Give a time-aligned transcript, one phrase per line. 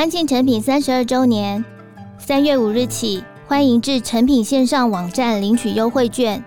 [0.00, 1.62] 欢庆诚品三十二周年，
[2.16, 6.42] 三月五日起，欢迎至诚品线上网站领取优惠券。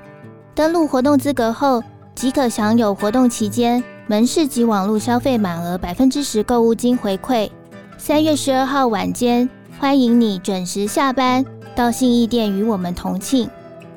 [0.55, 1.83] 登录活动资格后，
[2.15, 7.47] 即可享有活动期间门市及网络消费满额百分之十购物金回馈。
[7.95, 9.47] 三月十二号晚间，
[9.77, 13.47] 欢迎你准时下班到信义店与我们同庆。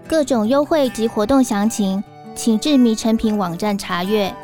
[0.07, 2.05] 各种优惠及活动详情，
[2.35, 4.35] 请至迷成品网站查阅。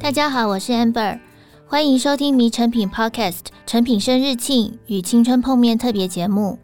[0.00, 1.18] 大家好，我是 Amber，
[1.72, 3.32] 欢迎收听迷成品 Podcast
[3.64, 6.58] 《诚品生日庆与青春碰面》特别节目。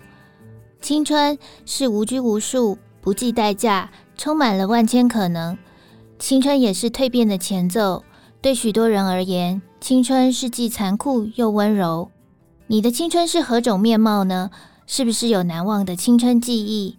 [0.82, 5.56] 青春是无拘无束、不计代价，充满了万千可能。
[6.18, 8.04] 青春也是蜕变的前奏。
[8.42, 12.10] 对许多人而言，青春是既残酷又温柔。
[12.66, 14.50] 你的青春是何种面貌呢？
[14.86, 16.98] 是不是有难忘的青春记忆？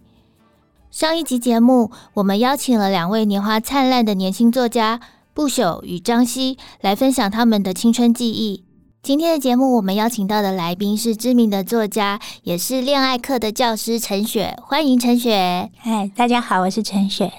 [0.90, 4.98] 上一集节目，我们邀请了两位年华灿烂的年轻作家
[5.34, 8.64] 不朽与张希来分享他们的青春记忆。
[9.02, 14.54] 今天的节目，我们邀请到的来宾是知名的作家，也是恋爱课的教师陈雪。
[14.62, 15.70] 欢迎陈雪。
[15.78, 17.32] 嗨，大家好，我是陈雪。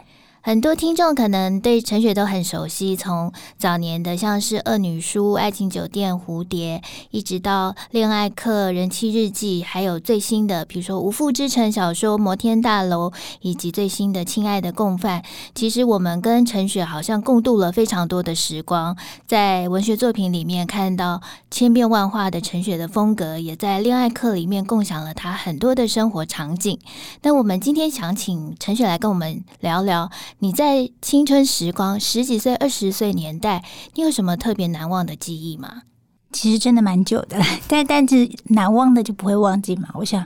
[0.44, 15.22] 很多听众可能对陈雪都很熟悉，从早年的像是《恶女书》《爱情酒店》《蝴蝶》，一直到《恋爱课》《人妻日记》，还有最新的，比如说《无父之城》小说《摩天大楼》，以及最新的《亲爱的共犯》。
[15.54, 18.98] 其实我们跟陈雪好像共度了非常多的时光，
[19.28, 26.80] 在文学作品里面看到千变万化的陈雪的风格，也在《恋爱课》里面共享了她很多的生活场景。
[27.22, 30.10] 那我们今天想请陈雪来跟我们聊聊。
[30.40, 33.64] 你在青春时光十几岁、二十岁年代，
[33.96, 35.84] 你有什么特别难忘的记忆吗？
[36.32, 37.38] 其实真的蛮久的，
[37.68, 39.90] 但但是难忘的就不会忘记嘛。
[39.96, 40.26] 我想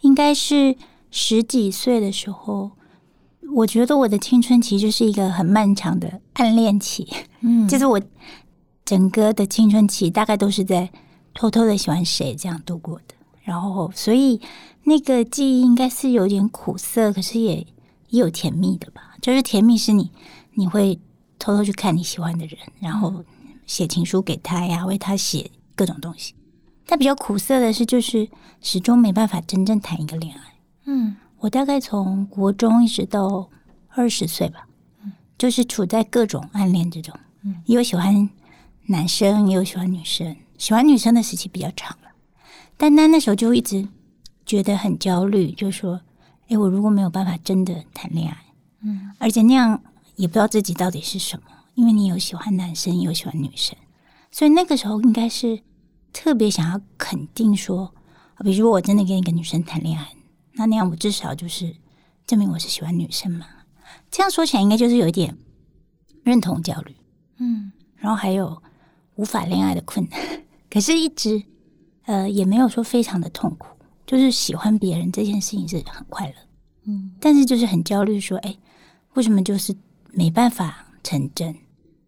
[0.00, 0.76] 应该是
[1.10, 2.72] 十几岁的时候，
[3.54, 7.08] 我觉得我的青春期就是一个很漫长的暗恋期，
[7.40, 8.00] 嗯，就是我
[8.84, 10.90] 整个的青春期大概都是在
[11.32, 13.14] 偷偷的喜欢谁这样度过的。
[13.42, 14.40] 然后，所以
[14.84, 17.56] 那个记忆应该是有点苦涩，可是也
[18.08, 19.02] 也有甜蜜的吧。
[19.24, 20.10] 就是甜蜜是你，
[20.52, 21.00] 你会
[21.38, 23.24] 偷偷去看你喜欢的人，然后
[23.64, 26.34] 写情书给他呀，为他写各种东西。
[26.84, 28.28] 但比较苦涩的是，就是
[28.60, 30.40] 始终没办法真正谈一个恋爱。
[30.84, 33.48] 嗯，我大概从国中一直到
[33.88, 34.68] 二十岁吧，
[35.02, 37.18] 嗯，就是处在各种暗恋之中。
[37.44, 38.28] 嗯，也有喜欢
[38.88, 40.36] 男生，也有喜欢女生。
[40.58, 42.10] 喜欢女生的时期比较长了，
[42.76, 43.88] 但那那时候就一直
[44.44, 46.02] 觉得很焦虑，就说
[46.48, 48.36] ：“哎，我如果没有办法真的谈恋爱。”
[48.84, 49.82] 嗯，而且那样
[50.16, 53.76] 也不知道自己到底是什么，因为你有喜欢男生，有喜欢女生，
[54.30, 55.60] 所以那个时候应该是
[56.12, 57.94] 特别想要肯定说，
[58.44, 60.08] 比如说我真的跟一个女生谈恋爱，
[60.52, 61.74] 那那样我至少就是
[62.26, 63.46] 证明我是喜欢女生嘛。
[64.10, 65.36] 这样说起来，应该就是有一点
[66.22, 66.94] 认同焦虑，
[67.38, 68.62] 嗯，然后还有
[69.14, 70.20] 无法恋爱的困难，
[70.70, 71.42] 可是一直
[72.04, 73.66] 呃也没有说非常的痛苦，
[74.06, 76.34] 就是喜欢别人这件事情是很快乐，
[76.84, 78.54] 嗯，但是就是很焦虑说，哎。
[79.14, 79.74] 为什么就是
[80.12, 81.54] 没办法成真？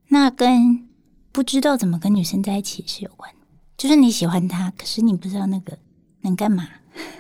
[0.09, 0.87] 那跟
[1.33, 3.31] 不知道怎么跟女生在一起是有关。
[3.77, 5.77] 就是你喜欢她，可是你不知道那个
[6.23, 6.69] 能干嘛。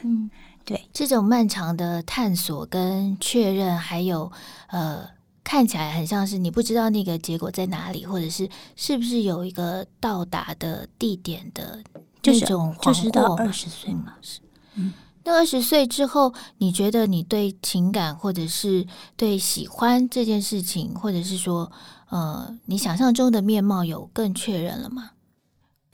[0.02, 0.30] 嗯，
[0.64, 4.32] 对，这种漫长的探索跟确认，还有
[4.68, 5.06] 呃，
[5.44, 11.82] 看起来很像是你不知道那个结果在哪里，或者是是不是有一个到达的地点的
[12.22, 14.40] 这种惶惑，就是到二十岁嘛，是
[14.74, 14.92] 嗯。
[15.26, 21.72] 那二十岁之后，你觉得你对情感，或者是对喜欢这件事情，或者是说，
[22.10, 25.10] 呃，你想象中的面貌有更确认了吗？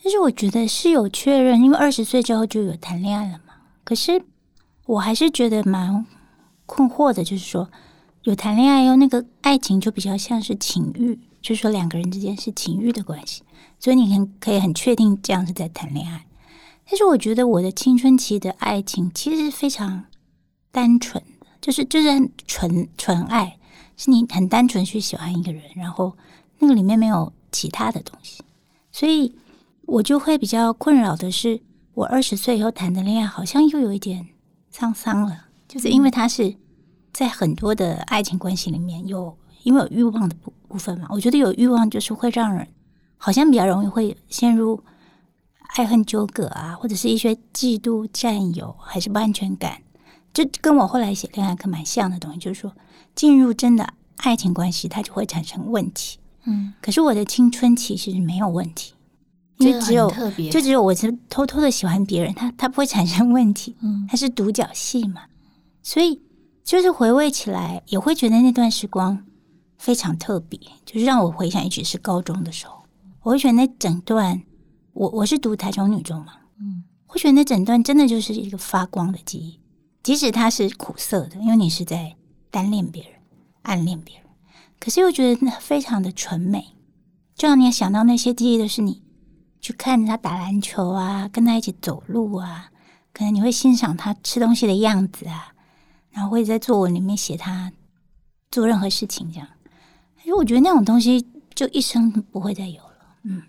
[0.05, 3.55] 但是我觉得是有确认，因为二十岁之后就有谈恋爱了嘛。
[3.85, 4.23] 可是
[4.85, 6.05] 我还是觉得蛮
[6.67, 7.71] 困惑的，就是说
[8.25, 13.43] 有谈恋爱后，那个爱情就比较像是情欲，就是说两个人之间是情欲的关系，
[13.81, 16.27] 所以你很可以很确定这样是在谈恋爱。
[16.93, 20.05] 但是我觉得我的青春期的爱情其实是非常
[20.71, 23.59] 单纯的，就是就是很纯纯爱，
[23.97, 26.15] 是你很单纯去喜欢一个人，然后
[26.59, 28.43] 那个里面没有其他的东西，
[28.91, 29.35] 所以
[29.87, 31.63] 我就会比较困扰的是，
[31.95, 34.29] 我二十岁以后谈的恋爱好像又有一点
[34.71, 36.55] 沧桑了，就是因为他是
[37.11, 42.69] 在很多的爱情关系里面有因为有欲望的部部分嘛，我觉得有欲望就是会让人
[43.17, 44.79] 好像比较容易会陷入。
[45.75, 49.81] 爱恨纠葛啊，或者是一些嫉妒、占有，还是不安全感，
[50.35, 52.73] 就跟我后来写恋爱课蛮像的东西，就是说
[53.15, 56.19] 进入真的爱情关系，它就会产生问题。
[56.45, 58.93] 嗯，可是我的青春期其实没有问题，
[59.59, 60.13] 因为只有
[60.51, 63.75] 就只有我是偷偷的喜欢别人，他他不会产生问题。
[63.81, 65.23] 嗯，他是独角戏嘛，
[65.83, 66.21] 所以
[66.63, 69.25] 就是回味起来也会觉得那段时光
[69.79, 72.83] 非常特别，就是让我回想，一直是高中的时候，
[73.23, 74.43] 我会觉得那整段。
[74.93, 79.61] 我我是读台中女中嘛，嗯，我觉得那整段真的就是一个发光的记忆，
[80.03, 82.15] 即使它是苦涩的，因为你是在
[82.51, 83.13] 单恋别人、
[83.63, 84.27] 暗恋别人，
[84.79, 86.77] 可是又觉得那非常的纯美，
[87.35, 89.03] 就让你想到那些记忆的是你
[89.61, 92.71] 去看他打篮球啊，跟他一起走路啊，
[93.15, 95.55] 可能你会欣赏他吃东西的样子啊，
[96.11, 97.73] 然后会在作文里面写他
[98.51, 99.49] 做任何事情这样，
[100.25, 103.43] 因为我觉得那种东西就一生不会再有了，嗯。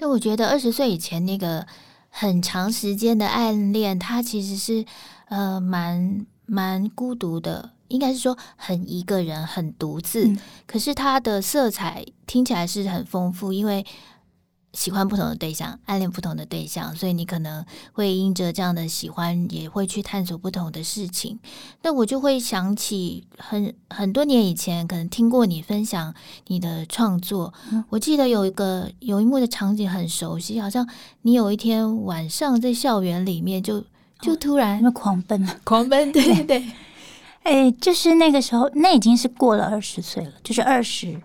[0.00, 1.64] 那我觉得二十岁以前那个
[2.08, 4.84] 很长时间的暗恋，它其实是
[5.28, 10.26] 呃蛮蛮孤独的，应该是说很一个人，很独自。
[10.26, 10.38] 嗯。
[10.66, 13.86] 可是它的色彩听起来是很丰富，因为。
[14.72, 21.38] 喜欢不同的对象，暗恋不同的对象，所以你可能会因着这样的喜欢，也会去探索不同的事情。
[21.82, 26.14] 那我就会想起很很多年以前，可能听过你分享
[26.46, 27.52] 你的创作。
[27.72, 30.88] 嗯、我记得有一个有一幕的场景很熟悉，好像
[31.22, 33.84] 你有一天晚上在校园里面就
[34.20, 36.64] 就突然、哦、狂奔了，狂奔， 对对对。
[37.42, 41.20] 哎，就是那个时候，那已经是过了二十岁了，就是二十。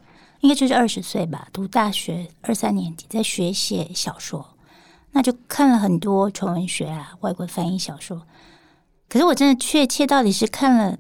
[0.46, 4.46] 应该就是二十岁吧，读大学二三年级，在学写小说，
[5.12, 8.22] 那就看了很多纯文学啊，外国翻译小说。
[9.10, 11.00] 可是我真的确切到底是看了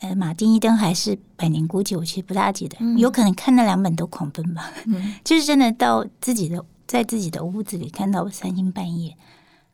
[0.00, 2.78] 呃马丁伊登还是百年孤寂，我其实不大记得。
[2.80, 9.14] 嗯、有可能看那两本都狂奔吧，嗯、 就是真的到自己的在自己的屋子里看到三更半夜，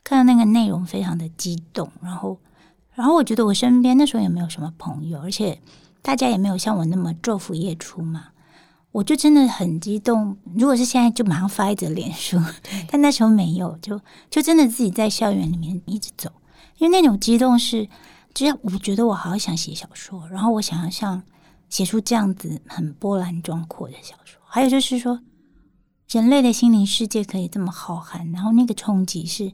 [0.03, 2.41] 看到那个内容非常的激动，然后
[2.95, 5.61] 然后我觉得我身边那时候也没有什么朋友，而且
[6.03, 8.31] 大家也没有像我那么昼伏夜出嘛。
[8.93, 12.39] 我就真的很激动，如果是现在就马上发一则脸书，
[12.89, 13.99] 但那时候没有，就
[14.29, 16.31] 就真的自己在校园里面一直走，
[16.77, 17.89] 因为那种激动是，
[18.35, 21.23] 只要我觉得我好想写小说，然后我想要像
[21.71, 25.21] 写出这样子很波澜壮阔的小说，还有就是说，
[26.11, 29.53] 人类的心灵世界可以这么浩瀚，然后那个冲击是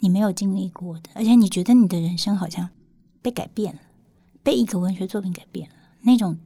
[0.00, 2.68] 你没有经历过的，而且你觉得你的人生好像
[3.22, 3.80] 被改变了，
[4.42, 6.36] 被一个文学作品改变了，那种。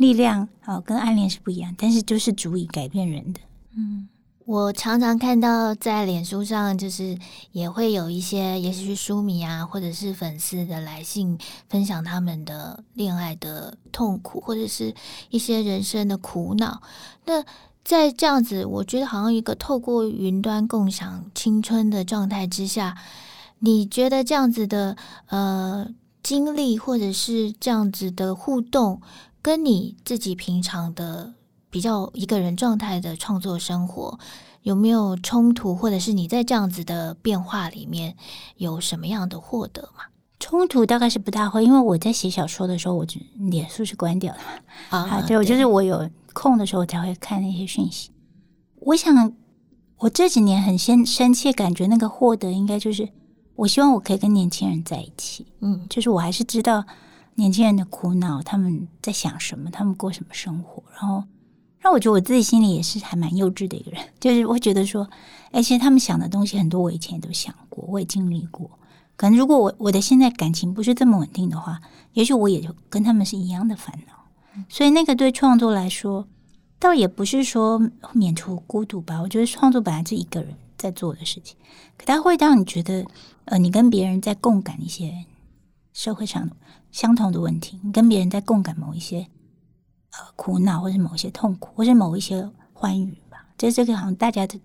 [0.00, 3.40] 力量啊，跟暗恋是不一样，但是就是足以改变人的。
[3.76, 4.08] 嗯，
[4.46, 7.18] 我常常看到在脸书上，就是
[7.52, 11.38] 也会有一些，也许是书迷啊，或者是粉丝的来信，
[11.68, 14.94] 分享他们的恋爱的痛苦，或者是
[15.28, 16.80] 一些人生的苦恼。
[17.26, 17.44] 那
[17.84, 22.96] 在这样子，我觉得好像一个透过云端共享青春的状态之下，
[23.58, 24.96] 你觉得这样子的
[25.26, 25.86] 呃
[26.22, 29.00] 经历，或者是这样子的互动，
[29.42, 31.34] 跟你自己平常的
[31.70, 34.18] 比较一个人状态的创作生活
[34.62, 38.16] 有没有冲突，或者是你在这样子的变化里面
[38.56, 40.04] 有什么样的获得吗？
[40.38, 44.40] 冲突大概是不大会，因为我在写小说的时候，我就脸书是关掉的
[44.88, 48.10] 啊，就就是我有空的时候才会看那些讯息。
[48.76, 49.32] 我想，
[49.98, 53.08] 我这几年很深深切感觉那个获得，应该就是
[53.54, 56.84] 我希望我可以跟年轻人在一起，嗯，就是我还是知道。
[57.40, 59.70] 年轻人的苦恼，他们在想什么？
[59.70, 60.82] 他们过什么生活？
[60.92, 61.24] 然后
[61.80, 65.08] 让我觉得我自己心里也是还蛮幼稚的一个人， 就是我觉得说，
[65.50, 68.70] 而且他们想的东西很多，我以前也都想过，我也经历过。
[69.16, 71.80] 可能如果我我的现在感情不是这么稳定的话，
[72.12, 74.12] 也许我也就跟他们是一样的烦恼。
[74.68, 76.28] 所以那个对创作来说，
[76.78, 77.80] 倒也不是说
[78.12, 79.18] 免除孤独吧。
[79.22, 81.56] 我觉得创作本来是一个人在做的事情，
[81.96, 83.06] 可它会让你觉得，
[83.46, 85.24] 呃，你跟别人在共感一些
[85.92, 86.50] 社会上。
[86.92, 89.28] 相同的问题，你跟别人在共感某一些
[90.10, 93.46] 呃苦恼，或是某一些痛苦，或是某一些欢愉吧。
[93.56, 94.60] 这这个好像大家的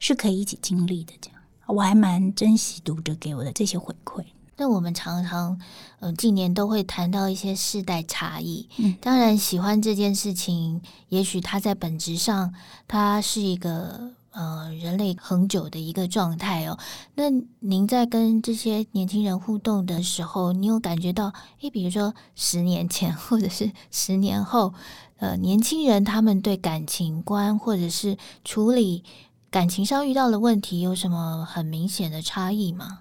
[0.00, 1.12] 是可以一起经历的。
[1.20, 4.24] 这样，我还蛮珍惜读者给我的这些回馈。
[4.56, 5.52] 那我们常常
[6.00, 8.68] 嗯、呃，近年都会谈到一些世代差异。
[8.78, 12.52] 嗯，当然喜欢这件事情，也许它在本质上，
[12.88, 14.14] 它是一个。
[14.38, 16.78] 呃，人类恒久的一个状态哦。
[17.16, 17.24] 那
[17.58, 24.72] 您在跟这些年轻人互动的时候，你有感觉到，诶，比如说十年前或者是十年后，
[25.16, 29.02] 呃，年轻人他们对感情观或者是处理
[29.50, 33.00] 感情上遇到的问题有什么很明显的差异吗？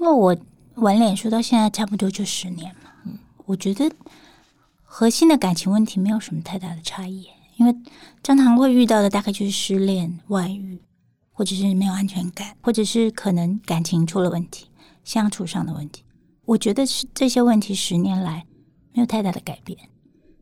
[0.00, 0.34] 因为我
[0.76, 3.90] 玩脸书到现在差不多就十年嘛，嗯，我觉得
[4.82, 7.28] 核心的感情问题没有什么太大的差异。
[7.58, 7.76] 因为
[8.22, 10.80] 常常会遇到的大概就是失恋、外遇，
[11.32, 14.68] 或者是没有安全感，或者是可能感情出了问题、
[15.04, 16.02] 相处上的问题。
[16.44, 18.46] 我觉得是这些问题十年来
[18.92, 19.76] 没有太大的改变。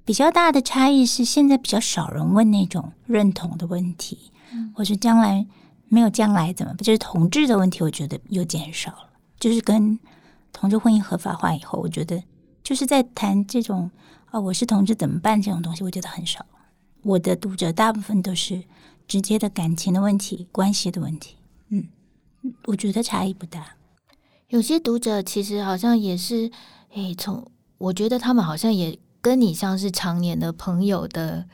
[0.05, 5.45] 比较大的差异是现在比较少人问那种认同的问题，嗯、或是将来
[5.89, 9.11] 没有将来怎么，就是同志的问题，我觉得又减少了。
[9.41, 9.99] 就是跟
[10.53, 12.23] 同志婚姻合法化以后，我觉得
[12.63, 13.91] 就是在谈这种
[14.27, 16.45] 啊、哦，我是同志怎么办这种东西，我觉得很少。
[17.07, 18.65] 我的读者大部分都是
[19.07, 21.37] 直接的感情的问题、关系的问题。
[21.69, 21.87] 嗯，
[22.65, 23.77] 我觉得差异不大。
[24.49, 26.51] 有些读者其实好像也是，
[26.95, 27.49] 诶，从
[27.79, 31.47] 我觉得他们好像也跟你像是常年的朋友的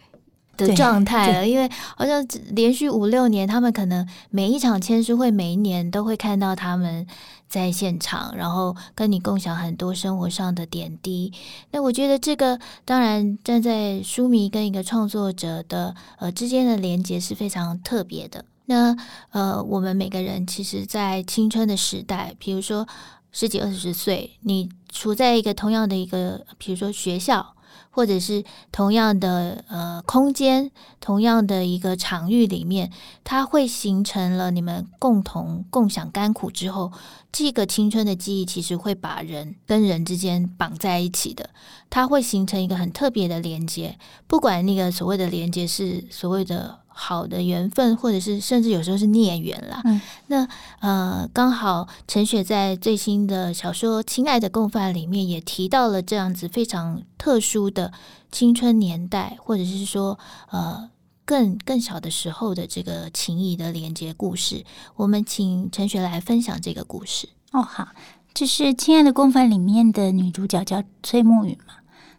[0.66, 7.07] 的状态了，因为好像连续五六年，他们可能每一场签书会，每一年都会看到他们
[7.49, 11.33] 在现场，然后跟你共享很多生活上的点滴。
[11.71, 18.45] 那我觉得这个当然站在书迷跟一个创作者的呃之间的连接是非常特别的。
[18.66, 18.97] 那
[19.31, 22.87] 呃，我们每个人其实，在青春的时代，比如说
[23.33, 27.54] 十几二十岁，你处在一个同样的一个，比如说学校。
[27.93, 32.91] 或者是同样的呃空间，同样的一个场域里面，
[33.23, 36.91] 它会形成了你们共同共享甘苦之后，
[37.31, 41.51] 这个青春的记忆其实会把人跟人之间绑在一起的，
[41.89, 43.97] 它会形成一个很特别的连接，
[44.27, 46.82] 不管那个所谓的连接是所谓的。
[46.95, 49.81] 好的缘分，或者是甚至有时候是孽缘啦。
[49.85, 50.49] 嗯，那
[50.81, 57.93] 呃，刚好陈雪在最新的小说《亲爱的共犯》里面也提到了这样子非常特殊的
[58.31, 60.19] 青春年代，或者是说
[60.51, 60.91] 呃
[61.25, 64.65] 更更小的时候的这个情谊的连接故事。
[64.97, 67.29] 我们请陈雪来分享这个故事。
[67.53, 67.89] 哦，好，
[68.35, 71.75] 就是《亲爱的共犯》里面的女主角叫崔沐雨嘛。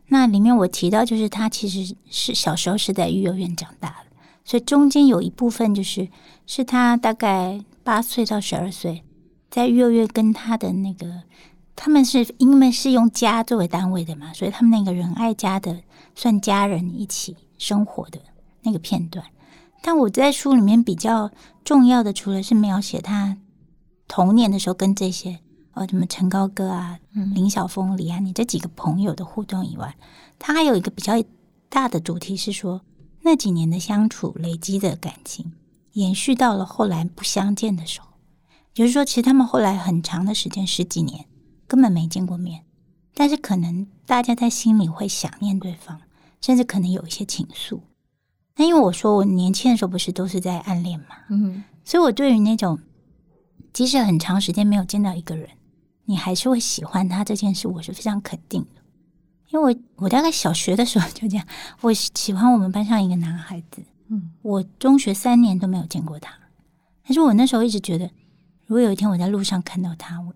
[0.08, 4.13] 那里面我提到，就是她其实是小时候是在育幼院长大的。
[4.46, 6.10] 所以中间有一部分就是
[6.46, 9.04] 是他大概八岁到十二岁，
[9.50, 11.24] 在幼儿园跟他的那个，
[11.76, 15.82] 他们是因为是用家作为单位的嘛，所以他们那个仁爱家的
[16.14, 18.20] 算家人一起生活的
[18.64, 19.26] 那个片段。
[19.82, 21.32] 但我在书里面比较
[21.64, 23.38] 重要的，除了是描写他
[24.10, 25.40] 童年的时候跟这些
[25.72, 27.00] 呃什么陈高歌啊、
[27.34, 29.96] 林晓峰、李安妮这几个朋友的互动以外，
[30.38, 31.14] 他还有一个比较
[31.70, 32.82] 大的主题是说。
[33.24, 35.54] 那几年的相处累积的感情，
[35.94, 38.08] 延续到了后来不相见的时候，
[38.74, 41.26] 就是说，其实他们后来很长的时间，十几年
[41.66, 42.66] 根本没见过面，
[43.14, 46.02] 但是可能大家在心里会想念对方，
[46.42, 47.80] 甚至可能有一些情愫。
[48.58, 52.80] 那因为我说我年轻的时候不是都是在暗恋嘛，嗯，所以我对于那种
[53.72, 55.50] 即使很长时间没有见到一个人，
[56.06, 58.83] 你还是会喜欢他这件事，我是非常肯定的。
[59.54, 61.46] 因为我我大概小学的时候就这样，
[61.82, 66.34] 我喜欢我们班上一个男孩子，嗯，我中学三年都没有见过他，
[67.06, 68.10] 但是我那时候一直觉得，
[68.66, 70.34] 如果有一天我在路上看到他，我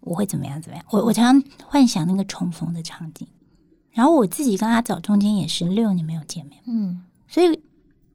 [0.00, 0.84] 我会怎么样怎么样？
[0.90, 3.26] 我我常常幻想那个重逢的场景，
[3.90, 7.58] 然后我自己跟阿早中间也是六年没有见面，嗯，所以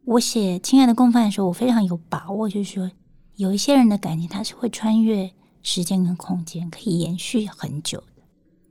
[0.06, 2.92] 我写《亲爱的共犯》的时候，我非常有把握，就是说
[3.38, 5.32] 有一些人的感情，它是会穿越
[5.64, 8.22] 时间跟空间，可以延续很久的。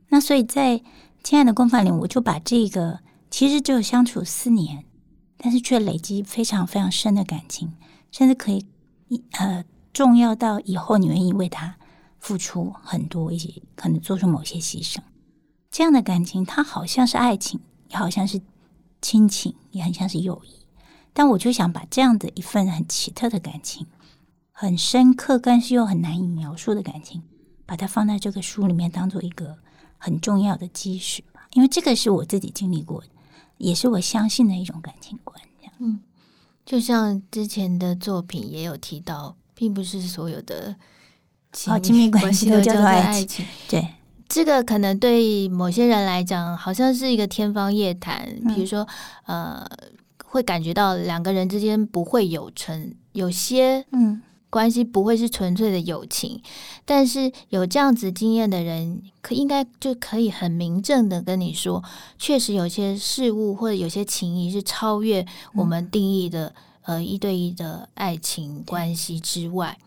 [0.07, 0.81] 那所以在
[1.27, 4.85] 亲爱的共犯里，我就把这个其实只有相处四年，
[5.35, 7.73] 但是却累积非常非常深的感情，
[8.13, 8.65] 甚至可以
[9.31, 11.75] 呃重要到以后你愿意为他
[12.17, 14.99] 付出很多一些，可能做出某些牺牲。
[15.69, 18.41] 这样的感情，它好像是爱情，也好像是
[19.01, 20.65] 亲情，也很像是友谊。
[21.11, 23.85] 但我就想把这样的一份很奇特的感情，
[24.53, 27.21] 很深刻，但是又很难以描述的感情，
[27.65, 29.57] 把它放在这个书里面，当做一个。
[29.97, 33.07] 很重要的基石吧，因为这个是我自己经历过的，
[33.57, 35.39] 也是我相信的一种感情观。
[35.59, 35.99] 这样，嗯，
[36.65, 40.75] 就像之前的作品也有提到，并不是所有的
[41.51, 43.45] 亲密关系都叫做爱情。
[43.67, 43.87] 对，
[44.29, 48.27] 这个可能对某些人来讲，好像是一个天方夜谭。
[48.43, 48.87] 嗯，比如说，
[49.25, 49.67] 呃，
[50.25, 54.21] 会感觉到两个人之间不会有成，有些嗯。
[54.49, 56.41] 关系不会是纯粹的友情，
[56.85, 61.83] 但是有这样子经验的人，可应该就可以很明正的跟你说，
[62.17, 69.77] 确实有些事物或者有些情谊是超越我们定义的，嗯、呃一对一的爱情关系之外，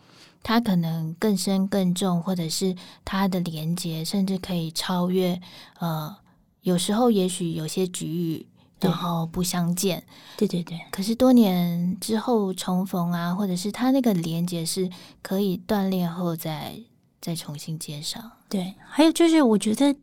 [0.42, 5.40] 它可能更深更重，或者是它的连接，甚至可以超越。
[5.78, 6.14] 呃，
[6.62, 8.46] 有时候也许有些局域。
[8.80, 10.02] 然后不相见，
[10.36, 10.80] 对对对。
[10.90, 14.88] 可是多年之后重逢啊，或者是他那个连接是
[15.22, 16.80] 可以断裂后再
[17.20, 18.32] 再重新接上。
[18.48, 19.94] 对，还有就是我觉得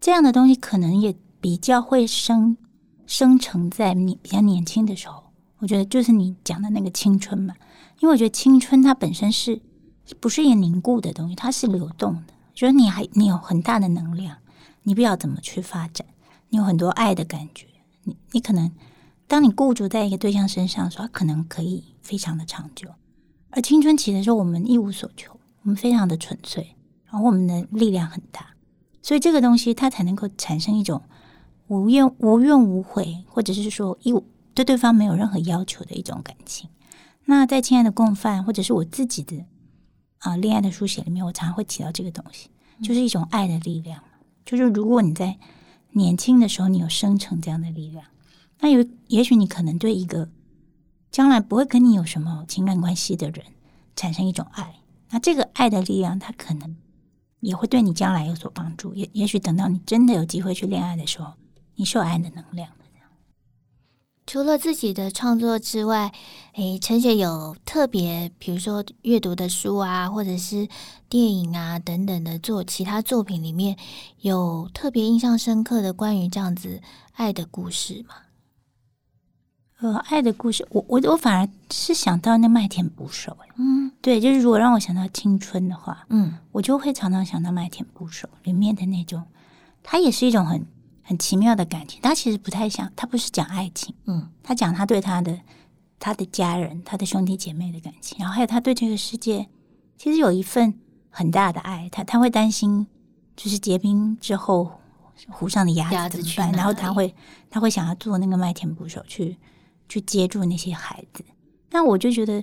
[0.00, 2.56] 这样的东西可能也比较会生
[3.06, 5.24] 生成在你比较年轻的时候。
[5.58, 7.54] 我觉得就是你讲的那个青春嘛，
[8.00, 9.58] 因为我觉得青春它本身是
[10.20, 12.34] 不是一个凝固的东西，它是流动的。
[12.52, 14.36] 就是你还你有很大的能量，
[14.82, 16.06] 你不知道怎么去发展，
[16.50, 17.66] 你有很多爱的感觉。
[18.06, 18.72] 你你可能，
[19.26, 22.88] 当你固着在一个对象身上的时候，他可能可以非常的长久。
[23.50, 28.54] 而青春期的时候，我们一无所求，我们非常的纯粹，然后我们的力量很大，
[29.02, 31.02] 所以这个东西它才能够产生一种
[31.66, 34.14] 无怨无怨无悔，或者是说一
[34.54, 36.70] 对对方没有任何要求的一种感情。
[37.24, 39.44] 那在《亲爱的共犯》或者是我自己的
[40.18, 42.48] 啊恋爱的书写里面，我常常会提到这个东西，
[42.82, 44.00] 就是一种爱的力量。
[44.44, 45.36] 就是如果你在
[45.96, 48.04] 年轻的时候，你有生成这样的力量，
[48.60, 50.28] 那有也许你可能对一个
[51.10, 53.42] 将来不会跟你有什么情感关系的人
[53.96, 54.76] 产生一种爱，
[55.08, 56.76] 那这个爱的力量，它可能
[57.40, 58.94] 也会对你将来有所帮助。
[58.94, 61.32] 也也许等到你真的有机会去恋爱的时候，
[61.76, 62.84] 你是有爱的能量的。
[64.26, 66.12] 除了自己的创作之外，
[66.54, 70.66] 诶，陈雪有特别，比如说阅读的书啊，或者是
[71.08, 73.76] 电影啊等等的作其他作品里面
[74.22, 78.16] 有特别印象深刻的关于这样子爱的故事吗？
[79.78, 89.22] 呃，爱的故事，我我我反而是想到那麦田捕手，嗯，对，就是如果让我想到青春的话，嗯，我就会常常想到麦田捕手里面的那种，
[89.84, 90.66] 它也是一种很。
[91.08, 95.38] 很奇妙的感情，他其实不太想，他不是讲爱情，嗯，他讲他对他的
[96.00, 99.46] 他的家人、他的兄弟姐妹的感情，然后还有他对这个世界，
[99.96, 100.74] 其实有一份
[101.08, 101.88] 很大的爱。
[101.92, 102.88] 他他会担心，
[103.36, 104.80] 就是结冰之后
[105.28, 106.50] 湖上的鸭子怎么办？
[106.50, 107.14] 然后他会
[107.48, 109.38] 他会想要做那个麦田捕手去
[109.88, 111.24] 去接住那些孩子。
[111.70, 112.42] 那我就觉得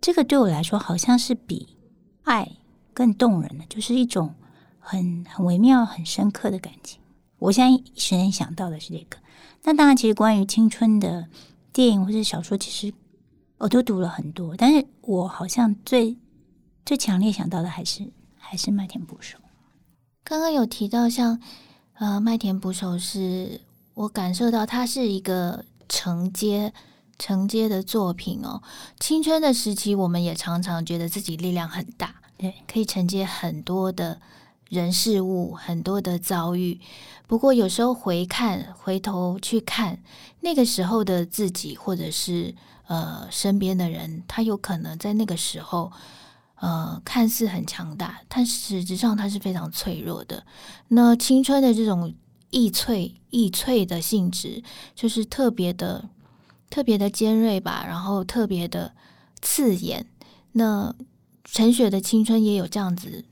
[0.00, 1.76] 这个对我来说好像是比
[2.22, 2.48] 爱
[2.92, 4.32] 更动人的，就是一种
[4.78, 7.00] 很很微妙、很深刻的感情。
[7.44, 9.18] 我现在一时间想到的是这个，
[9.64, 11.28] 那当然，其实关于青春的
[11.74, 12.94] 电影或者小说，其实
[13.58, 16.16] 我都读了很多，但是我好像最
[16.86, 19.36] 最强烈想到的还是还是《麦田捕手》。
[20.22, 21.38] 刚刚有提到像
[21.98, 23.60] 呃《麦田捕手》，是
[23.92, 26.72] 我感受到它是一个承接
[27.18, 28.62] 承接的作品哦。
[28.98, 34.18] 青春的时期，我们也常常觉得自己力量很大，对，可以承接很多的。
[34.74, 36.80] 人事物很多的遭遇，
[37.28, 40.02] 不过有时候回看、回头去看
[40.40, 42.52] 那个时候的自己，或者是
[42.88, 45.92] 呃身边的人，他有可能在那个时候
[46.56, 50.44] 呃看似很强大，但实质上他是非常脆弱的。
[50.88, 52.12] 那青春的这种
[52.50, 54.62] 易脆、易脆的性质，
[54.96, 56.10] 就是特别的、
[56.68, 58.92] 特别的尖锐吧，然后特别的
[59.40, 60.06] 刺眼。
[60.52, 60.94] 那
[61.44, 63.24] 陈雪的青春也有这样子。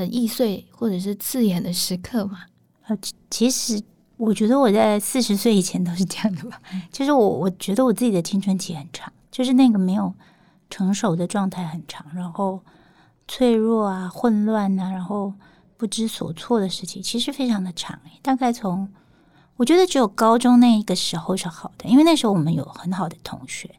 [0.00, 2.40] 很易碎或者是刺眼的时刻嘛？
[2.86, 2.98] 呃，
[3.30, 3.80] 其实
[4.16, 6.60] 我觉得我在四十岁以前都是这样的吧。
[6.90, 10.12] 其 实我我觉得我自己的青春期很长，就是那个没有
[10.68, 12.60] 成熟的状态很长，然后
[13.28, 15.32] 脆弱啊、混乱啊，然后
[15.76, 17.98] 不知所措的时期，其实非常的长。
[18.22, 18.88] 大概从
[19.56, 23.70] 我觉得只有高中那一个时候是好的，因为那时候我们有很好的同学，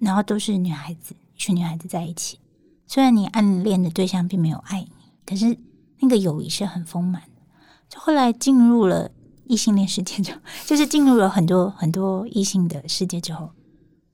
[0.00, 2.38] 然后都是女孩子，一群女孩子在一起。
[2.86, 5.01] 虽然你暗恋的对象并没有爱你。
[5.26, 5.56] 可是
[6.00, 7.42] 那个友谊是很丰满的。
[7.88, 9.10] 就后来进入了
[9.46, 13.50] 异性恋世界之后， 就是进入了很多很多异性的世界之后，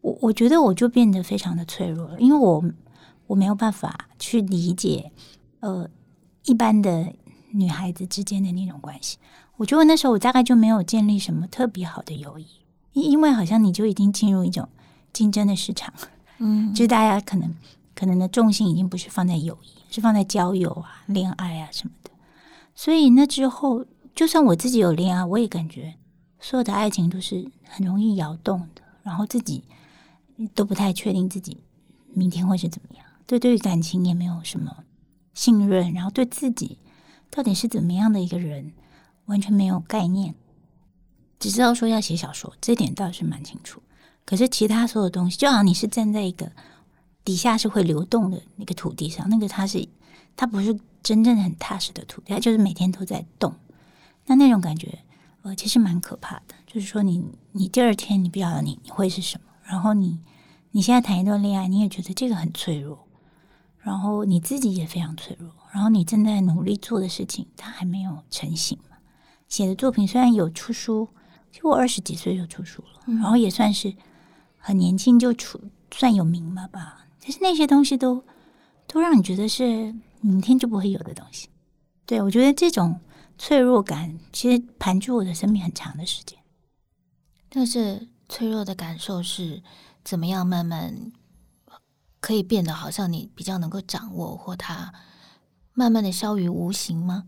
[0.01, 2.65] 我我觉得我就变得非常的脆弱了，因为我
[3.27, 5.13] 我没有办法去理解
[5.61, 5.89] 呃
[6.45, 7.13] 一般的
[7.53, 9.19] 女孩子之间的那种关系。
[9.57, 12.47] 我觉得那时候我大概就没有建立什么特别好的友谊，
[12.93, 14.69] 因因为好像你就已经进入一种
[15.13, 15.93] 竞争的市场，
[16.39, 17.55] 嗯，就是大家可能
[17.95, 19.78] 可能的重心已经不是放在友谊。
[19.91, 22.11] 是放在交友啊、恋爱啊什么的，
[22.75, 25.95] 所以那之后，就算我自己有恋爱，我也感觉
[26.39, 29.65] 所有的爱情都是很容易摇动的，然后自己
[30.55, 31.57] 都不太确定自己
[32.13, 33.05] 明天会是怎么样。
[33.27, 34.85] 对，对于感情也没有什么
[35.35, 36.79] 信任，然后对自己
[37.31, 38.73] 到底是怎么样的一个人，
[39.27, 40.35] 完全没有概念。
[41.39, 43.83] 只知道说要写小说，这点倒是蛮清楚。
[44.25, 46.53] 可是其他所有东西，就好像你是站在一个。
[47.29, 49.87] 底下是会流动的那个土地上，那个它是
[50.35, 53.55] 它不是真正很踏实的土地，它就是每天都在动。
[54.25, 55.01] 那那种感觉，
[55.43, 56.55] 呃，其实蛮可怕的。
[56.67, 60.21] 就是说你，你你第二天你不晓得你你会是什么，然后你
[60.71, 63.07] 你现在谈一段恋爱，你也觉得这个很脆弱，
[63.77, 68.97] 然后你自己也非常脆弱，然后你正在努力做的事情，它还没有成型嘛。
[69.49, 71.07] 写的作品虽然有出书，
[71.53, 73.95] 其实我二十几岁就出书了，然后也算是
[74.57, 75.61] 很年轻就出，
[75.91, 77.05] 算有名了吧。
[77.29, 78.25] 其实那些东西都
[78.87, 81.51] 都让你觉得是明天就不会有的东西。
[82.07, 82.99] 对，我觉得这种
[83.37, 86.39] 脆弱感其实盘踞我的生命很长的时间。
[87.51, 89.63] 但是脆弱的感受是
[90.03, 91.13] 怎么样慢慢
[92.19, 94.91] 可以变得好像你比较能够掌握，或它
[95.75, 97.27] 慢慢的消于无形吗？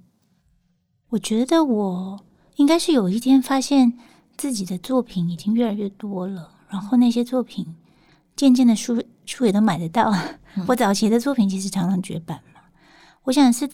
[1.10, 2.24] 我觉得我
[2.56, 3.98] 应该是有一天发现
[4.38, 7.76] 自己的作品已经越来越多了，然后那些作品
[8.36, 9.02] 渐渐的书。
[9.26, 10.12] 书也都买得到。
[10.66, 12.62] 我早期的作品其实常常绝版嘛。
[13.22, 13.70] 我想是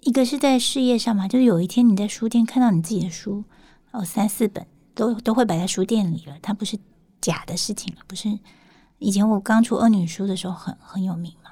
[0.00, 3.44] 一个是在事业上嘛，就是有一天你在书店看到你自己的书，
[3.90, 6.78] 哦，三四本都都会摆在书店里了，它不是
[7.20, 8.38] 假的事情了，不是
[8.98, 11.50] 以前我刚出《恶女书》的时候很很有名嘛，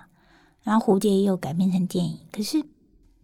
[0.62, 2.64] 然后《蝴蝶》也有改编成电影，可是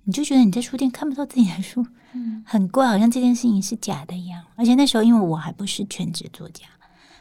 [0.05, 4.45] 你就觉得你在书店看不到自己的书，嗯，很怪，好像这件事情是假的一样。
[4.57, 6.67] 而且那时候因为我还不是全职作家，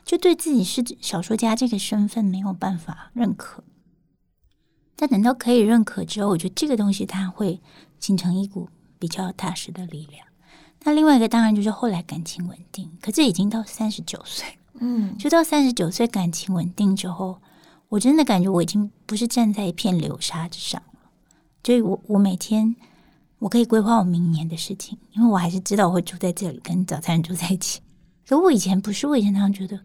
[0.10, 3.64] 就对自己是小说家这个身份没有办法认可。
[4.96, 7.62] 但等到可以认可之后，我觉得这个东西它会
[8.00, 10.26] 形成一股比较踏实的力量。
[10.84, 17.40] 那另外一个当然就是后来感情稳定，可这已经到三十九岁，嗯，就到三十九岁感情稳定之后，
[17.90, 21.12] 我真的感觉我已经不是站在一片流沙之上了。
[21.64, 22.76] 所以我我每天
[23.38, 27.80] 我可以规划我明年的事情，因为我还是知道我会住在这里，跟早餐人住在一起。
[28.28, 29.80] 可我以前不是，我以前常常觉得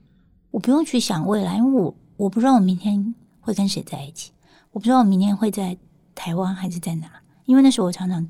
[0.55, 4.31] 我不用去想未来，因为我我不知道我明天会跟谁在一起。
[4.71, 5.77] 我不知道我明天会在
[6.15, 7.11] 台湾还是在哪，
[7.45, 8.25] 因为那时候我常常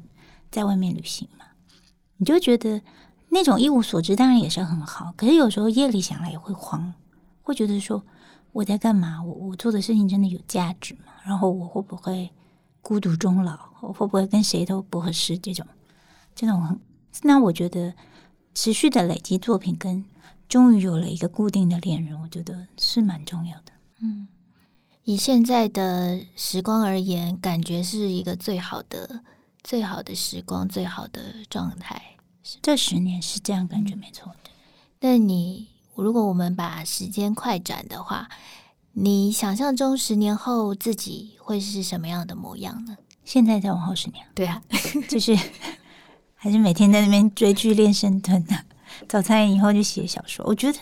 [0.51, 1.45] 在外面旅行嘛。
[2.17, 2.81] 你就觉得
[3.29, 6.95] 那种一无所知当然也是很好，可是有时候夜里想来也会慌，
[7.43, 8.03] 会觉得说
[8.53, 9.23] 我在干嘛？
[9.23, 11.13] 我我做的事情真的有价值吗？
[11.25, 12.31] 然后我会不会
[12.81, 13.59] 孤独终老？
[13.83, 15.37] 我会不会跟谁都不合适？
[15.37, 15.67] 这种
[16.35, 16.81] 这种很，
[17.23, 17.93] 那我觉得
[18.55, 20.03] 持续的累积作品跟
[20.55, 23.73] 终于有了一个固定的恋人，我觉得是蛮重要的。
[24.01, 24.29] 嗯。
[25.03, 29.21] 以现在的时光而言，感觉是一个最好的、
[29.65, 32.01] 最好的时光，最好的状态。
[32.63, 34.51] 这十年是这样感觉，没错的。
[35.01, 38.29] 但你如果我们把时间快转的话，
[38.93, 42.97] 你想象中十年后自己会是什么样的模样呢？
[43.25, 44.63] 现在再往后十年，对啊，
[45.09, 45.37] 就是
[46.37, 48.65] 还是每天在那边追剧、练深蹲啊，
[49.09, 50.45] 早餐以后就写小说。
[50.47, 50.79] 我觉得。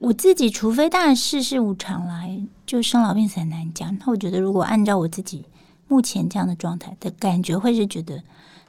[0.00, 3.98] 我自己，除非当然世事无常来，就生老病死很难讲。
[3.98, 5.44] 那我觉得，如果按照我自己
[5.88, 8.22] 目前这样的状态的感觉，会是觉得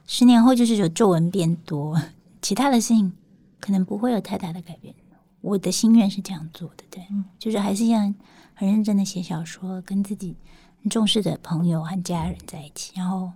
[0.08, 1.96] 十年后就是有皱纹变多，
[2.42, 3.12] 其他的事情
[3.60, 4.92] 可能不会有太大的改变。
[5.40, 8.12] 我的心愿是这样做的，对，嗯、就是还是一样
[8.54, 10.36] 很认真的写小说，跟自己
[10.82, 13.30] 很重视的朋友和家人在一起，然后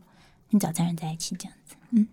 [0.51, 1.77] 跟早餐人在一起这样子。
[1.90, 2.09] 嗯，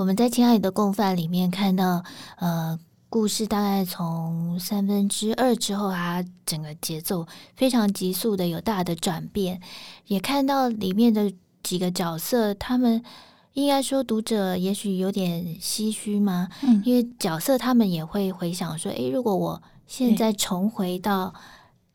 [0.00, 2.02] 我们在《亲爱的共犯》里面看到，
[2.38, 2.78] 呃。
[3.10, 9.60] 故事大概从三分之二之后，它整个节奏非常急速的有大的转变，
[10.06, 13.02] 也看到里面的几个角色，他们
[13.54, 16.48] 应该说读者也许有点唏嘘吗？
[16.62, 21.34] 嗯，因为角色他们也会回想说，诶，如果我现在重回到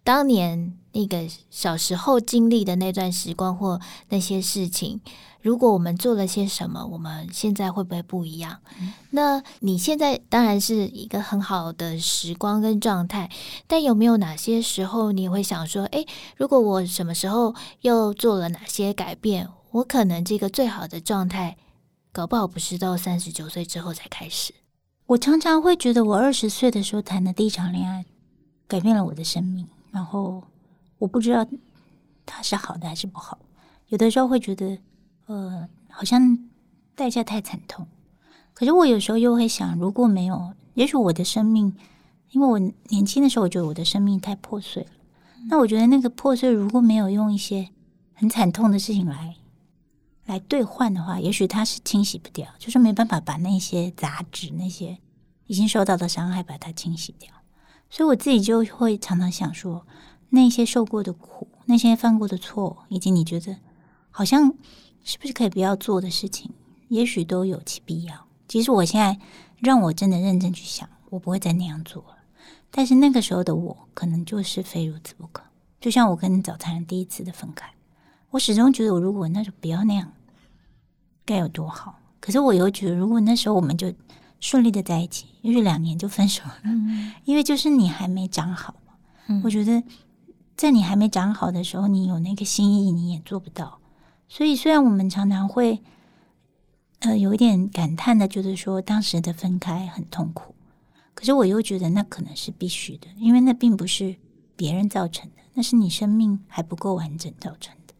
[0.04, 3.80] 当年那个小时候经历的那段时光或
[4.10, 5.02] 那些事情。
[5.42, 8.58] 如果我们做了些什么，我们现在会不会不一样？
[8.80, 13.30] 嗯、那你现在当然是一个很好的时光跟状态，
[13.68, 21.58] 但有没有哪些时候你会想说，诶，如果我什么时候又做了哪些改变，我可能这个最好的状态，
[22.12, 24.52] 搞不好不是到三十九岁之后才开始。
[25.06, 28.04] 我常常会觉得，我二十岁的时候谈的第一场恋爱，
[28.68, 30.42] 改变了我的生命，然后
[30.98, 31.46] 我不知道
[32.26, 33.40] 它是好的还是不好。
[33.88, 34.78] 有的时候会觉得。
[35.28, 36.38] 呃，好像
[36.94, 37.88] 代价太惨痛。
[38.54, 41.76] 可是我有时候又会想，如果没有，也许我的生命，
[42.30, 44.90] 因为我年轻的时候，我觉得我的生命太破碎了。
[45.50, 47.70] 那我觉得那个破碎，如果没有用一些
[48.14, 49.36] 很惨痛的事情来
[50.28, 55.00] 来兑换的话，也许它是清洗不掉，就是没办法把那些杂质、那些
[55.48, 57.34] 已经受到的伤害把它清洗掉。
[57.90, 59.88] 所以我自己就会常常想说，
[60.30, 63.58] 那些受过的苦，那些犯过的错，以及你觉得
[64.12, 64.54] 好像。
[65.08, 66.50] 是不是可以不要做的事情，
[66.88, 68.26] 也许都有其必要。
[68.48, 69.20] 其实我现在
[69.60, 72.18] 让我真的认真去想，我不会再那样做了。
[72.72, 75.44] 但是那个时候的我，可能就是非如此不可。
[75.80, 77.72] 就像我跟早餐人第一次的分开，
[78.32, 80.12] 我始终觉得，我如果那时候不要那样，
[81.24, 82.00] 该有多好。
[82.20, 83.94] 可是我又觉得，如果那时候我们就
[84.40, 86.62] 顺利的在一起，也许两年就分手了。
[86.64, 88.94] 嗯，因为就是你还没长好嘛。
[89.28, 89.84] 嗯，我觉得
[90.58, 93.80] 在你还没长好的时候，你有那个心意，你也做不到。
[94.30, 95.82] 所以，虽然我们常常会，
[97.00, 100.56] 呃，有一点感叹的，觉得说当时的分开很痛苦，
[101.14, 104.16] 可是我又觉得那可能是必须的，因为那并不是
[104.56, 107.94] 别人造成的，那是你生命还不够完整造成的。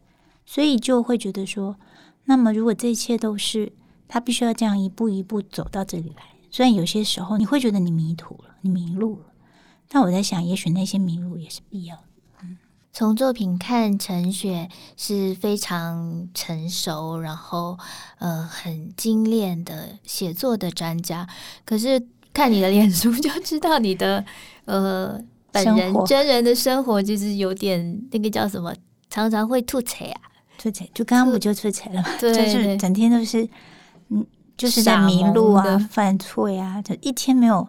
[0.46, 1.76] 所以就会觉得说，
[2.24, 3.72] 那么如果这一切都是
[4.08, 9.26] 他必须要这样一步一步走到这里来，虽然有些时候你会觉得你迷途了，你迷路了，
[9.88, 11.98] 但我在想，也许那些迷路也是必要。
[12.98, 17.78] 从作品看，陈雪是非常成熟，然后
[18.18, 21.28] 呃很精炼的写作的专家。
[21.66, 24.24] 可是看你的脸书就知道你的
[24.64, 25.20] 呃
[25.52, 28.74] 本人真人的生活就是有点那个叫什么，
[29.10, 30.20] 常常会吐槽啊，
[30.56, 32.08] 吐槽就刚刚不就吐槽了吗？
[32.18, 33.46] 对，就是整天都是
[34.08, 34.24] 嗯，
[34.56, 37.68] 就是在迷路啊、犯错呀，就一天没有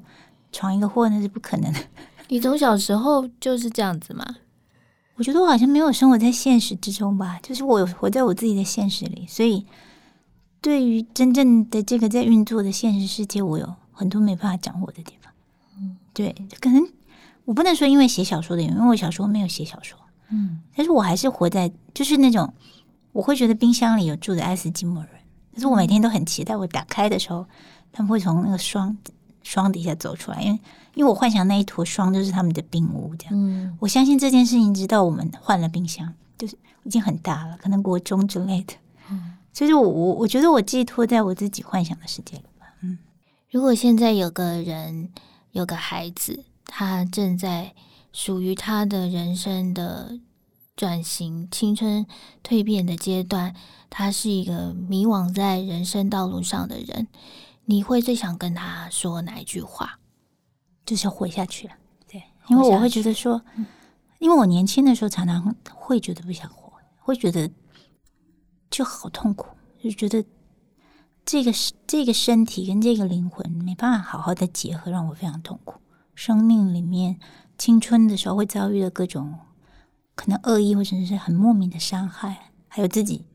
[0.53, 1.79] 闯一个祸那是不可能的。
[2.29, 4.25] 你从小时候就是这样子吗？
[5.17, 9.65] 我觉得我好像没有生活在现实之中吧，就是我活在我自己的现实里，所以
[10.61, 15.33] 对于真正的这个在运作的现实世界，我有很多没办法掌握的地方。
[15.79, 16.87] 嗯，对，可能
[17.45, 19.97] 我不能说因为写小说的原因，因为我小时候没有写小说。
[20.29, 22.53] 嗯，但是我还是活在就是那种
[23.11, 25.11] 我会觉得冰箱里有住着爱斯基摩人，
[25.55, 27.47] 可是我每天都很期待我打开的时候，
[27.91, 28.95] 他们会从那个霜
[29.41, 30.59] 霜底下走出来，因为。
[30.97, 33.33] 因为我幻想那一坨霜就是他们的冰屋，这样。
[33.35, 38.73] 嗯，我相信这件事情，直到我们换了冰箱，就是已经很大了，可能国中之类的。
[39.11, 42.73] 嗯， 所以，我我我觉得我寄托在我自己幻想的世界里吧。
[42.81, 42.97] 嗯，
[43.51, 45.11] 如果现在有个人，
[45.51, 47.75] 有个孩子，他正在
[48.11, 50.19] 属于他的人生的
[50.75, 52.07] 转型、青春
[52.43, 53.53] 蜕变的阶段，
[53.91, 57.07] 他是一个迷惘在人生道路上的人，
[57.65, 59.96] 你会最想跟他说哪一句话？
[60.87, 61.73] 就是要活下去了，
[62.07, 63.41] 对，因为我会觉得说，
[64.19, 67.51] 因为我年轻的时候常常会觉得不想活，会觉得
[68.71, 69.47] 就好痛苦，
[69.83, 70.23] 就觉得
[71.25, 71.51] 这个
[71.85, 75.81] 这个身体跟这个灵魂没办法好好的结合，让我非常痛苦。
[76.15, 77.19] 生命里面
[77.57, 79.35] 青春的时候会遭遇的各种
[80.15, 83.25] 可能恶意或者是很莫名的伤害，还有自己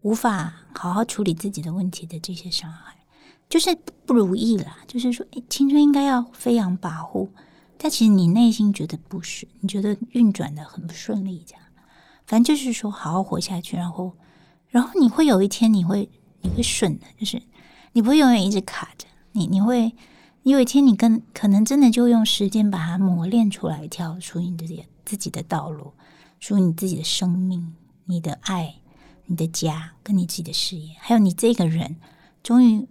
[0.00, 3.01] 无法好好处理自己的问题的这些伤害。
[3.52, 7.28] 就是不如意啦，就是说，诶，青春应该要飞扬跋扈，
[7.76, 11.62] 但其实你内心觉得不是，你觉得运转的很不顺利，这样。
[12.26, 14.16] 反正就是说，好好活下去，然后，
[14.68, 16.08] 然后你会有一天，你会，
[16.40, 17.42] 你会顺的，就是
[17.92, 19.94] 你不会永远一直卡着，你，你会，
[20.44, 25.92] 你有一天，你跟可能真的就用时间把它磨练出来一条属于你自己自己的道路，
[26.40, 27.74] 属于你自己的生命、
[28.06, 28.76] 你的爱、
[29.26, 31.96] 你的家，跟你自己的事业，还有你这个人，
[32.42, 32.88] 终于。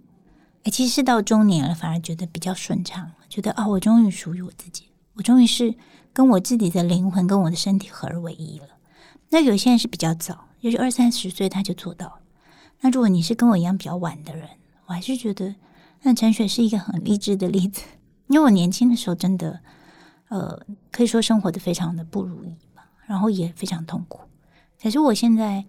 [0.64, 5.74] 哎，其实是到中年了，反而觉得比较顺畅，觉得啊、我终于属于我自己，我终于是
[6.12, 8.66] 跟我自己的灵魂跟我的身体合而为一了。
[9.30, 12.20] 那有些人是比较早，也就是二三十岁他就做到了。
[12.80, 14.48] 那如果你是跟我一样比较晚的人，
[14.86, 15.54] 我还是觉得
[16.02, 17.82] 那陈雪是一个很励志的例子，
[18.28, 19.60] 因为我年轻的时候真的，
[20.28, 24.20] 呃，可以说生活的非常的不如意吧，然后也非常痛苦。
[24.80, 25.64] 可是我现在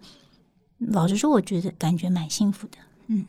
[0.78, 2.78] 老实说，我觉得感觉蛮幸福的，
[3.08, 3.26] 嗯。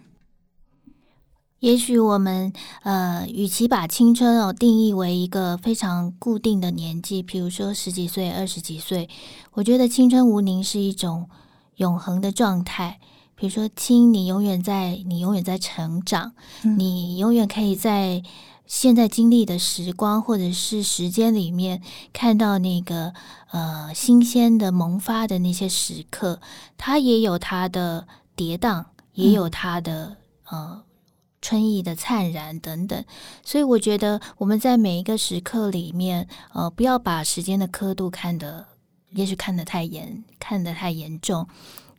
[1.65, 9.09] 也许我们呃，与其把青春哦定义为一个非常固定的年纪，比如说十几岁、二十几岁，
[9.53, 11.27] 我觉得青春无宁是一种
[11.77, 12.99] 永恒的状态。
[13.33, 18.21] 比如说，青，你永远在，你永远在成长，嗯、你永远可以在
[18.67, 21.81] 现在经历的时光或者是时间里面
[22.13, 23.11] 看到那个
[23.49, 26.39] 呃新鲜的萌发的那些时刻，
[26.77, 30.17] 它也有它的跌宕，也有它的、
[30.51, 30.83] 嗯、呃。
[31.45, 33.05] 春意的灿然等等，
[33.43, 38.65] 所以我觉得我们在每一个时刻里面，呃，不要把时间的刻度看得，
[39.11, 41.47] 也许看得太严，看得太严重。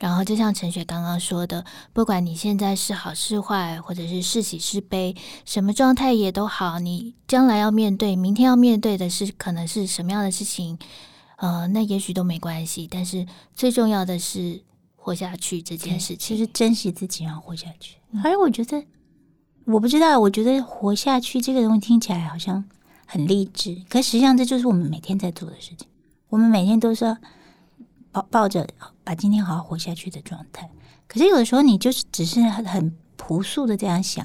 [0.01, 10.77] 然后就像陈雪刚刚说的，不管你现在是好是坏，或者是是喜是悲，什么状态也都好，你将来要面对，明天要面对的是可能是什么样的事情，
[11.37, 12.89] 呃，那也许都没关系。
[12.91, 14.61] 但是最重要的是
[14.97, 17.99] 活下去这件事情，就是珍惜自己，然后活下去。
[18.21, 18.85] 还有，我觉得。
[19.67, 22.65] 我不知道，我觉得活下去这个东西听起来好像
[23.05, 25.89] 很励志，可实际上这就是我们每天在做的事情。
[26.29, 27.17] 我们每天都是
[28.13, 28.69] 抱抱着
[29.03, 30.71] 把今天好好活下去的状态。
[31.09, 34.25] 可是有的时候你就是只是很很朴素的这样想，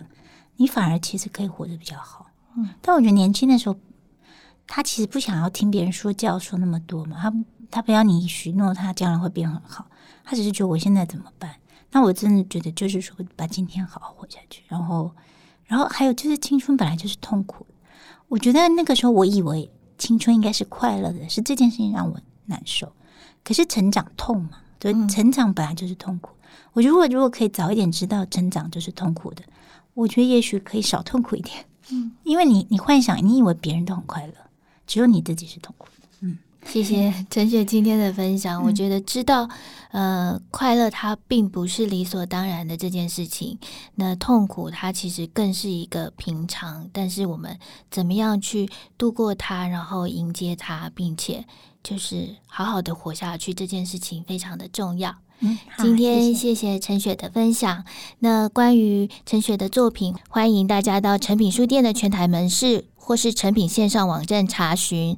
[0.57, 2.27] 你反而其实可以活得比较好。
[2.55, 3.75] 嗯，但我觉得年轻的时候，
[4.67, 7.33] 他其实不想要听别人说教说那么多嘛，他
[7.71, 9.87] 他不要你许诺他将来会变很好，
[10.23, 11.55] 他只是觉得我现在怎么办？
[11.91, 15.11] 那我真的觉得就是说把今天好好活下去，然后。
[15.71, 17.65] 然后还有就是青春本来就是痛苦，
[18.27, 22.91] 我觉得那个时候我以为青春应该是快乐的，是这件事情让我难受。
[23.41, 26.35] 可是成长痛嘛，对，成长本来就是痛苦。
[26.73, 29.43] 我如果如果可以早一点知道成长就是痛苦的，
[29.93, 31.63] 我觉得也许可以少痛苦一点。
[31.89, 34.33] 嗯，因为你你幻想你以为别人都很快乐，
[34.85, 35.87] 只有你自己是痛苦。
[36.65, 38.63] 谢谢陈雪今天的分享。
[38.63, 39.49] 我觉得知道，
[39.91, 43.57] 呃，快乐它并不是理所当然的这件事情。
[43.95, 47.57] 那痛苦它其实更是一个平常，但是我们
[47.89, 51.45] 怎么样去度过它，然后迎接它，并且
[51.83, 55.15] 就是好好的活下去，这件事情非常的重要。
[55.39, 57.83] 嗯，今天谢谢陈雪的分享。
[58.19, 65.17] 那关于陈雪的作品，欢迎大家到诚品书店的全台门市或是诚品线上网站查询。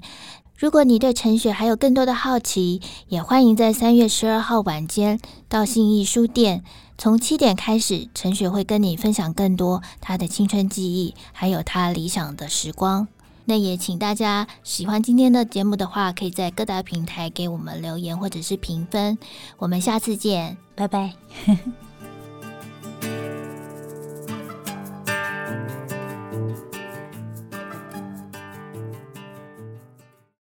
[0.64, 6.64] 如果你对陈雪还有更多的好奇，也欢迎在三月十二号晚间到信义书店，
[6.98, 13.10] 从七点开始，陈雪会跟你分享更多她的青春记忆，还有她理想的时光。
[13.44, 19.18] 那也请大家喜欢今天的节目的话，可以在各大平台给我们留言或者是评分。
[19.58, 21.12] 我们下次见，拜拜。